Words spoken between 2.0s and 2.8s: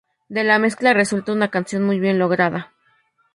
lograda.